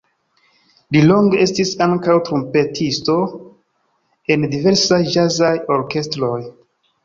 [0.95, 3.19] Li longe estis ankaŭ trumpetisto
[4.37, 6.37] en diversaj ĵazaj orkestroj.